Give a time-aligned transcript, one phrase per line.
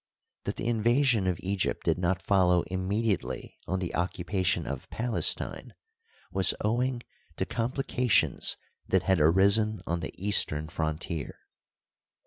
[0.45, 5.75] That the invasion of Egypt did not fol low immediately on the occupation of Palestine
[6.31, 7.03] was owing
[7.37, 11.35] to complications that had arisen on the eastern frontier.